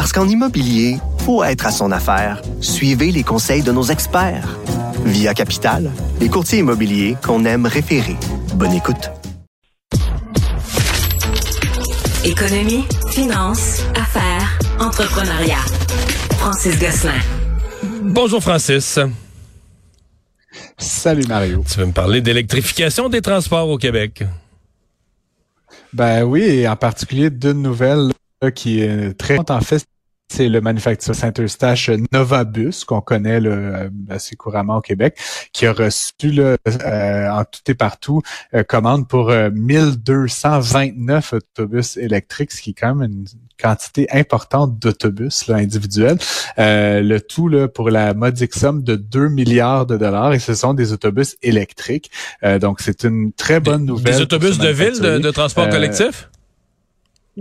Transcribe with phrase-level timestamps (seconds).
[0.00, 0.96] Parce qu'en immobilier,
[1.26, 2.40] faut être à son affaire.
[2.62, 4.58] Suivez les conseils de nos experts.
[5.04, 8.16] Via Capital, les courtiers immobiliers qu'on aime référer.
[8.54, 9.10] Bonne écoute.
[12.24, 15.66] Économie, finance, affaires, entrepreneuriat.
[16.38, 17.20] Francis Gosselin.
[18.00, 18.98] Bonjour Francis.
[20.78, 21.62] Salut Mario.
[21.70, 24.24] Tu veux me parler d'électrification des transports au Québec?
[25.92, 28.12] Ben oui, et en particulier d'une nouvelle
[28.54, 29.84] qui est très en fait
[30.30, 35.18] c'est le manufacturier Saint-Eustache Novabus, qu'on connaît là, assez couramment au Québec,
[35.52, 38.22] qui a reçu là, euh, en tout et partout
[38.54, 43.24] euh, commande pour 1229 euh, autobus électriques, ce qui est quand même une
[43.60, 46.18] quantité importante d'autobus individuels.
[46.56, 50.74] le tout là, pour la modique somme de 2 milliards de dollars et ce sont
[50.74, 52.10] des autobus électriques.
[52.60, 54.14] donc c'est une très bonne nouvelle.
[54.14, 56.29] Des autobus de ville, de, de transport collectif?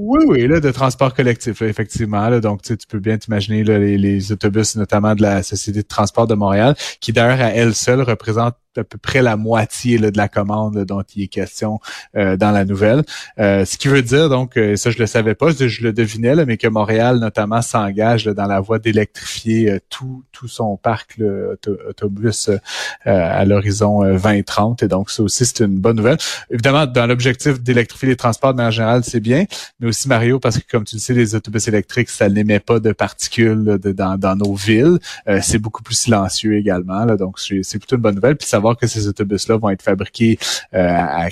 [0.02, 2.30] Oui, oui, là, de transport collectif, effectivement.
[2.30, 6.25] Là, donc, tu peux bien t'imaginer les, les autobus, notamment de la Société de transport
[6.25, 10.17] de Montréal, qui d'ailleurs à elle seule représente à peu près la moitié là, de
[10.17, 11.80] la commande dont il est question
[12.16, 13.03] euh, dans la nouvelle.
[13.39, 16.36] Euh, ce qui veut dire, donc, euh, ça je le savais pas, je, le devinais,
[16.36, 21.53] là, mais que Montréal notamment s'engage dans la voie d'électrifier tout, tout son parc là,
[21.88, 22.50] autobus
[23.06, 24.83] à l'horizon 2030.
[24.83, 26.17] Et donc, ça aussi, c'est une bonne nouvelle.
[26.50, 29.45] Évidemment, dans l'objectif d'électrifier les transports de manière générale, c'est bien,
[29.80, 32.80] mais aussi Mario, parce que comme tu le sais, les autobus électriques, ça n'émet pas
[32.80, 35.00] de particules dans, dans, nos villes.
[35.42, 37.06] c'est beaucoup plus silencieux également.
[37.06, 38.36] Là, donc, c'est plutôt une bonne nouvelle.
[38.36, 40.38] Puis savoir que ces autobus-là vont être fabriqués
[40.73, 41.30] euh, à,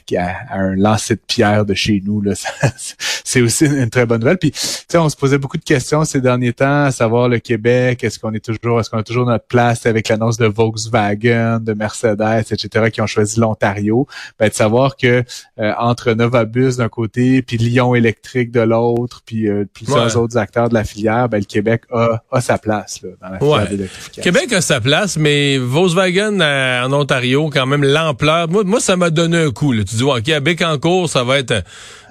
[0.52, 2.24] un lancer de pierre de chez nous.
[3.24, 4.38] c'est aussi une très bonne nouvelle.
[4.38, 4.54] Puis,
[4.96, 8.34] on se posait beaucoup de questions ces derniers temps, à savoir le Québec, est-ce qu'on
[8.34, 12.90] est toujours, est-ce qu'on a toujours notre place avec l'annonce de Volkswagen, de Mercedes, etc.,
[12.92, 14.08] qui ont choisi l'Ontario?
[14.40, 15.24] Ben, de savoir que
[15.60, 20.70] euh, entre Novabus d'un côté, puis Lyon Électrique de l'autre, puis euh, plusieurs autres acteurs
[20.70, 24.24] de la filière, ben, le Québec a, a sa place là, dans la filière d'électrification.
[24.24, 27.17] Québec a sa place, mais Volkswagen en Ontario
[27.52, 28.48] quand même, l'ampleur.
[28.50, 29.72] Moi, ça m'a donné un coup.
[29.72, 29.84] Là.
[29.84, 31.64] Tu dis, OK, à Bécancourt, ça va être...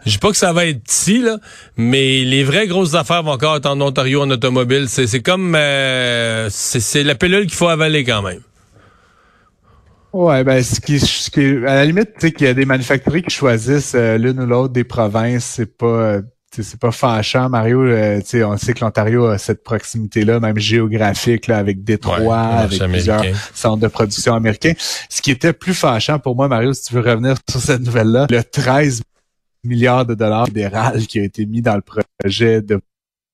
[0.04, 1.38] Je dis pas que ça va être ici, là,
[1.76, 4.86] mais les vraies grosses affaires vont encore être en Ontario en automobile.
[4.88, 5.54] C'est comme...
[5.56, 8.40] Euh, c'est la pilule qu'il faut avaler quand même.
[10.12, 12.64] Ouais, ben ce qui, ce qui à la limite, tu sais qu'il y a des
[12.64, 16.22] manufacturiers qui choisissent euh, l'une ou l'autre des provinces, c'est pas euh,
[16.62, 17.82] c'est pas fâchant, Mario.
[17.82, 23.22] Euh, on sait que l'Ontario a cette proximité-là, même géographique, là, avec Détroit, avec plusieurs
[23.54, 24.74] centres de production américains.
[25.08, 28.26] Ce qui était plus fâchant pour moi, Mario, si tu veux revenir sur cette nouvelle-là,
[28.30, 29.02] le 13
[29.64, 32.80] milliards de dollars fédéral qui a été mis dans le projet de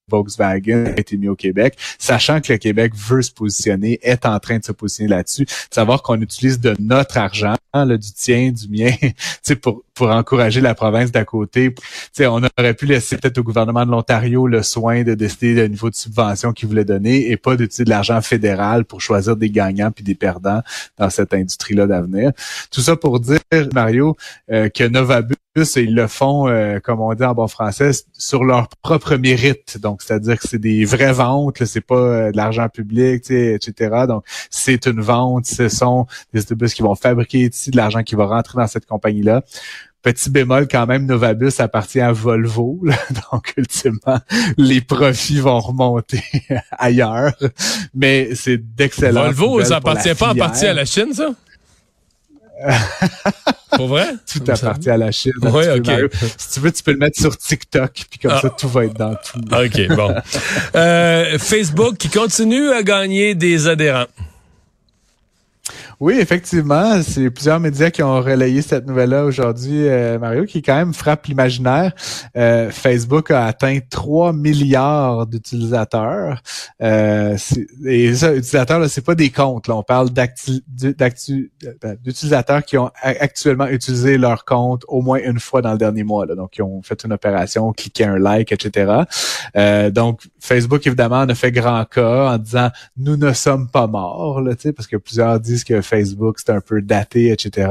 [0.09, 4.39] Volkswagen a été mis au Québec, sachant que le Québec veut se positionner, est en
[4.39, 8.69] train de se positionner là-dessus, savoir qu'on utilise de notre argent, là, du tien, du
[8.69, 8.93] mien,
[9.63, 11.75] pour, pour encourager la province d'à côté.
[12.13, 15.69] sais, on aurait pu laisser peut-être au gouvernement de l'Ontario le soin de décider le
[15.69, 19.51] niveau de subvention qu'il voulait donner et pas d'utiliser de l'argent fédéral pour choisir des
[19.51, 20.63] gagnants puis des perdants
[20.99, 22.33] dans cette industrie-là d'avenir.
[22.71, 23.41] Tout ça pour dire,
[23.73, 24.17] Mario,
[24.51, 28.69] euh, que Novabus, ils le font, euh, comme on dit en bon français, sur leur
[28.83, 29.79] propre mérite.
[29.79, 34.05] Donc, c'est-à-dire que c'est des vraies ventes, c'est pas euh, de l'argent public, etc.
[34.09, 38.15] Donc, c'est une vente, ce sont des autobus qui vont fabriquer ici de l'argent qui
[38.15, 39.43] va rentrer dans cette compagnie-là.
[40.03, 42.81] Petit bémol quand même, Novabus appartient à Volvo,
[43.33, 44.19] donc ultimement
[44.59, 46.25] les profits vont remonter
[46.73, 47.35] ailleurs,
[47.95, 49.31] mais c'est d'excellent.
[49.31, 51.29] Volvo, ça appartient pas en partie à la Chine, ça?
[53.77, 54.15] Pour vrai?
[54.31, 55.33] Tout appartient à la Chine.
[55.43, 55.91] Oui, OK.
[56.37, 58.57] Si tu veux, tu peux le mettre sur TikTok, puis comme ça, ah.
[58.59, 59.41] tout va être dans tout.
[59.41, 60.15] OK, bon.
[60.75, 64.07] Euh, Facebook qui continue à gagner des adhérents.
[66.03, 70.75] Oui, effectivement, c'est plusieurs médias qui ont relayé cette nouvelle-là aujourd'hui, euh, Mario, qui quand
[70.75, 71.93] même frappe l'imaginaire.
[72.37, 76.43] Euh, Facebook a atteint 3 milliards d'utilisateurs.
[76.83, 77.37] Euh,
[77.87, 79.69] et ça, utilisateurs, là, c'est pas des comptes.
[79.69, 80.09] Là, on parle
[82.03, 86.27] d'utilisateurs qui ont actuellement utilisé leur compte au moins une fois dans le dernier mois.
[86.27, 86.35] Là.
[86.35, 89.05] Donc, qui ont fait une opération, cliqué un like, etc.
[89.93, 94.41] donc, Facebook, évidemment, en a fait grand cas en disant «nous ne sommes pas morts»,
[94.75, 97.71] parce que plusieurs disent que Facebook, c'est un peu daté, etc.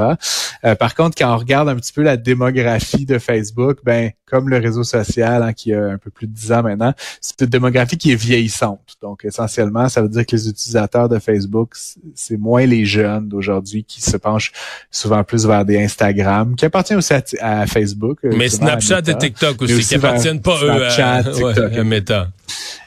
[0.64, 4.48] Euh, par contre, quand on regarde un petit peu la démographie de Facebook, ben comme
[4.48, 7.48] le réseau social hein, qui a un peu plus de 10 ans maintenant, c'est une
[7.48, 8.96] démographie qui est vieillissante.
[9.02, 11.74] Donc essentiellement, ça veut dire que les utilisateurs de Facebook,
[12.16, 14.52] c'est moins les jeunes d'aujourd'hui qui se penchent
[14.90, 18.20] souvent plus vers des Instagram, qui appartiennent aussi à, Facebook.
[18.24, 22.28] Euh, Mais Snapchat et TikTok aussi, qui appartiennent pas eux à, TikTok, à Meta.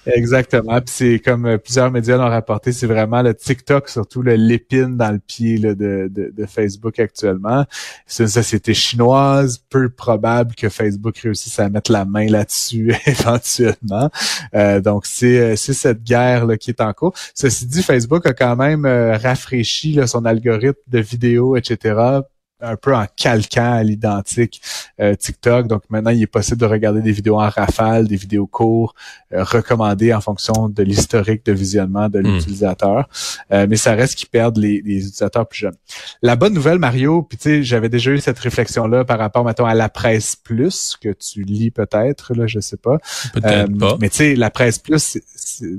[0.06, 0.80] Exactement.
[0.86, 5.10] C'est comme euh, plusieurs médias l'ont rapporté, c'est vraiment le TikTok, surtout le l'épine dans
[5.10, 7.64] le pied de, Facebook actuellement.
[8.06, 14.10] C'est une société chinoise, peu probable que Facebook réussisse à mettre la main là-dessus éventuellement.
[14.54, 17.14] Euh, donc c'est euh, c'est cette guerre là qui est en cours.
[17.34, 22.22] Ceci dit, Facebook a quand même rafraîchi son algorithme de vidéos, etc
[22.64, 24.60] un peu en calquant à l'identique
[25.00, 25.66] euh, TikTok.
[25.66, 28.96] Donc maintenant, il est possible de regarder des vidéos en rafale, des vidéos courtes,
[29.32, 32.26] euh, recommandées en fonction de l'historique de visionnement de hmm.
[32.26, 33.08] l'utilisateur.
[33.52, 35.76] Euh, mais ça reste qu'ils perdent les, utilisateurs plus jeunes.
[36.22, 39.66] La bonne nouvelle, Mario, puis tu sais, j'avais déjà eu cette réflexion-là par rapport, mettons,
[39.66, 42.98] à la presse plus, que tu lis peut-être, là, je sais pas.
[43.32, 43.96] Peut-être pas.
[44.00, 45.18] Mais tu sais, la presse plus,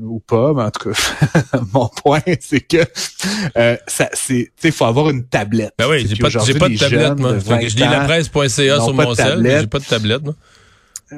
[0.02, 2.86] ou pas, mais en tout cas, mon point, c'est que
[3.88, 5.74] ça, c'est, tu sais, faut avoir une tablette.
[5.78, 6.30] Ben oui, j'ai pas,
[6.60, 7.38] pas de tablette, moi.
[7.40, 10.36] je lis la presse.ca sur mon mais j'ai pas de tablette, moi.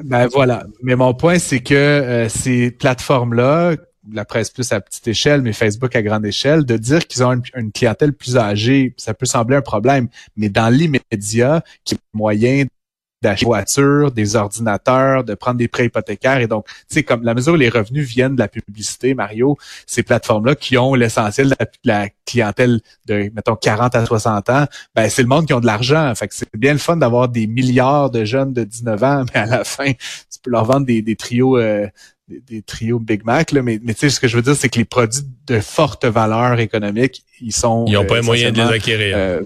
[0.04, 0.64] Ben voilà.
[0.82, 3.76] Mais mon point, c'est que euh, ces plateformes-là,
[4.12, 7.40] la presse plus à petite échelle, mais Facebook à grande échelle, de dire qu'ils ont
[7.56, 10.08] une, clientèle plus âgée, ça peut sembler un problème.
[10.36, 12.64] Mais dans l'immédiat, qui est moyen
[13.22, 16.38] d'acheter des voitures, des ordinateurs, de prendre des prêts hypothécaires.
[16.38, 19.56] Et donc, tu sais, comme la mesure où les revenus viennent de la publicité, Mario,
[19.86, 25.08] ces plateformes-là qui ont l'essentiel de la, clientèle de, mettons, 40 à 60 ans, ben,
[25.08, 26.12] c'est le monde qui ont de l'argent.
[26.14, 29.40] Fait que c'est bien le fun d'avoir des milliards de jeunes de 19 ans, mais
[29.40, 31.86] à la fin, tu peux leur vendre des, trios, euh,
[32.28, 34.68] des, trios Big Mac, là, mais, mais tu sais, ce que je veux dire, c'est
[34.68, 37.84] que les produits de forte valeur économique, ils sont...
[37.88, 39.16] Ils n'ont pas les moyens de les acquérir.
[39.16, 39.40] Euh,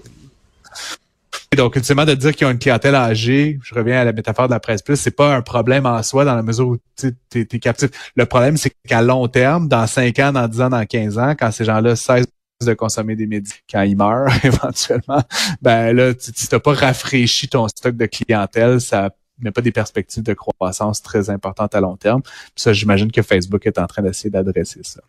[1.55, 4.53] donc, ultimement, de dire qu'ils ont une clientèle âgée, je reviens à la métaphore de
[4.53, 7.45] la presse plus, c'est pas un problème en soi dans la mesure où tu es,
[7.59, 7.89] captif.
[8.15, 11.35] Le problème, c'est qu'à long terme, dans 5 ans, dans 10 ans, dans 15 ans,
[11.37, 12.25] quand ces gens-là cessent
[12.61, 15.23] de consommer des médicaments quand ils meurent éventuellement,
[15.61, 19.09] ben là, tu n'as pas rafraîchi ton stock de clientèle, ça
[19.39, 22.21] met pas des perspectives de croissance très importantes à long terme.
[22.55, 25.01] Ça, j'imagine que Facebook est en train d'essayer d'adresser ça.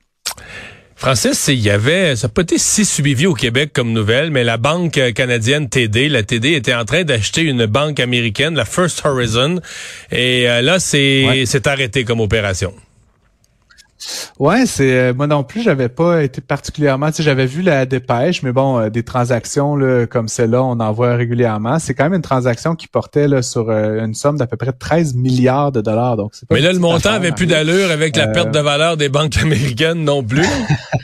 [1.04, 4.42] Francis, il y avait, ça n'a pas été si suivi au Québec comme nouvelle, mais
[4.42, 9.04] la banque canadienne TD, la TD était en train d'acheter une banque américaine, la First
[9.04, 9.60] Horizon,
[10.10, 12.72] et euh, là, c'est arrêté comme opération.
[14.38, 17.86] Ouais, c'est euh, moi non plus, j'avais pas été particulièrement, tu sais, j'avais vu la
[17.86, 21.78] dépêche, mais bon, euh, des transactions là, comme celle-là, on en voit régulièrement.
[21.78, 24.72] C'est quand même une transaction qui portait là, sur euh, une somme d'à peu près
[24.72, 26.16] 13 milliards de dollars.
[26.16, 29.08] Donc c'est Mais là, le montant avait plus d'allure avec la perte de valeur des
[29.08, 30.46] banques américaines non plus.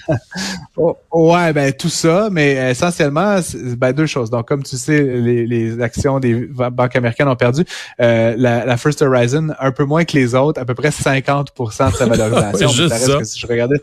[0.83, 3.39] Oh, ouais, ben tout ça, mais essentiellement,
[3.77, 4.31] ben deux choses.
[4.31, 7.65] Donc, comme tu sais, les, les actions des banques américaines ont perdu.
[7.99, 11.97] la, la, First Horizon, un peu moins que les autres, à peu près 50% de
[11.97, 13.81] sa valorisation je regardais,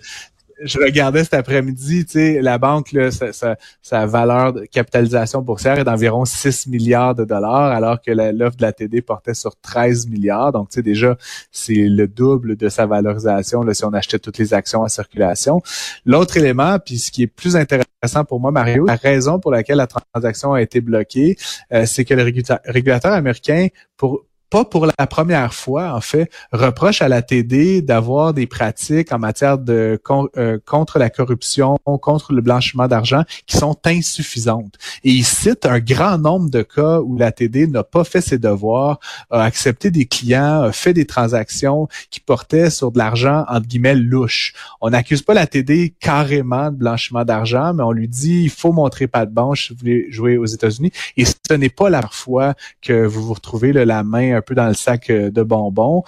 [0.63, 5.83] je regardais cet après-midi, tu sais, la banque, là, sa, valeur de capitalisation boursière est
[5.83, 10.51] d'environ 6 milliards de dollars, alors que l'offre de la TD portait sur 13 milliards.
[10.51, 11.18] Donc, tu sais, déjà,
[11.51, 15.62] c'est le double de sa valorisation là, si on achetait toutes les actions en circulation.
[16.06, 17.88] L'autre élément, puis ce qui est plus intéressant
[18.27, 21.36] pour moi, Mario, la raison pour laquelle la transaction a été bloquée,
[21.74, 23.68] euh, c'est que le régulateur américain,
[23.98, 29.12] pour pas pour la première fois, en fait, reproche à la TD d'avoir des pratiques
[29.12, 30.00] en matière de
[30.38, 34.76] euh, contre la corruption, contre le blanchiment d'argent qui sont insuffisantes.
[35.04, 38.38] Et il cite un grand nombre de cas où la TD n'a pas fait ses
[38.38, 39.00] devoirs,
[39.31, 43.95] a accepté des clients, a fait des transactions qui portaient sur de l'argent entre guillemets
[43.95, 44.54] louche.
[44.81, 48.71] On n'accuse pas la TD carrément de blanchiment d'argent, mais on lui dit il faut
[48.71, 50.92] montrer pas de banche si vous voulez jouer aux États-Unis.
[51.18, 54.68] Et ce n'est pas la fois que vous vous retrouvez la main un peu dans
[54.68, 56.04] le sac euh, de bonbons.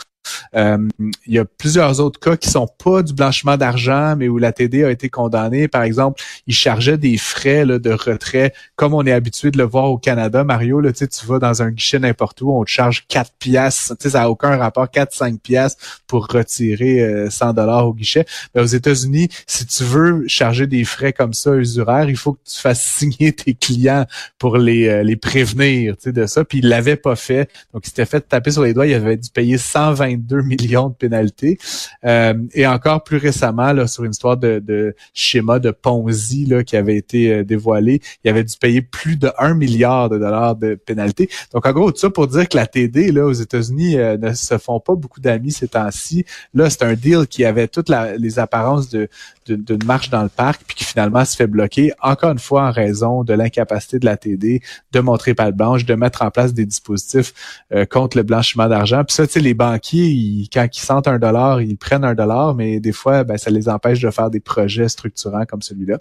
[0.55, 4.37] Euh, il y a plusieurs autres cas qui sont pas du blanchiment d'argent, mais où
[4.37, 5.67] la TD a été condamnée.
[5.67, 9.85] Par exemple, ils chargeaient des frais de retrait, comme on est habitué de le voir
[9.85, 10.43] au Canada.
[10.43, 13.95] Mario, là, tu vas dans un guichet n'importe où, on te charge 4 piastres.
[13.99, 18.25] Ça n'a aucun rapport, 4-5 piastres pour retirer 100 euh, dollars au guichet.
[18.53, 22.39] Mais aux États-Unis, si tu veux charger des frais comme ça usuraires, il faut que
[22.45, 24.05] tu fasses signer tes clients
[24.37, 26.43] pour les, euh, les prévenir de ça.
[26.43, 27.49] Puis il l'avait pas fait.
[27.73, 28.87] Donc, il s'était fait taper sur les doigts.
[28.87, 31.57] Il avait dû payer 120 2 millions de pénalités.
[32.05, 36.63] Euh, et encore plus récemment, là, sur une histoire de, de schéma de Ponzi là,
[36.63, 40.55] qui avait été euh, dévoilé, il avait dû payer plus de 1 milliard de dollars
[40.55, 41.29] de pénalités.
[41.53, 44.33] Donc, en gros, tout ça pour dire que la TD là, aux États-Unis euh, ne
[44.33, 46.25] se font pas beaucoup d'amis ces temps-ci.
[46.53, 49.09] Là, c'est un deal qui avait toutes les apparences de
[49.55, 52.71] d'une marche dans le parc, puis qui finalement se fait bloquer, encore une fois en
[52.71, 54.61] raison de l'incapacité de la TD
[54.91, 57.33] de montrer pas de blanche, de mettre en place des dispositifs
[57.73, 59.03] euh, contre le blanchiment d'argent.
[59.03, 60.08] Puis ça, tu sais, les banquiers,
[60.51, 63.69] quand ils sentent un dollar, ils prennent un dollar, mais des fois, ben, ça les
[63.69, 65.97] empêche de faire des projets structurants comme celui-là.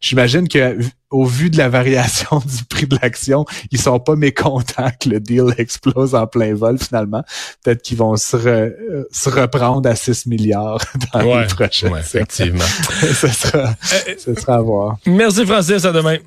[0.00, 0.78] J'imagine que
[1.10, 5.20] au vu de la variation du prix de l'action, ils sont pas mécontents que le
[5.20, 7.22] deal explose en plein vol finalement.
[7.62, 12.64] Peut-être qu'ils vont se, euh, se reprendre à 6 milliards dans les prochaines ouais, effectivement.
[12.64, 14.98] ça, sera, ça sera à voir.
[15.06, 16.18] Merci Francis, à demain.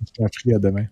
[0.00, 0.86] Je t'en prie, à demain.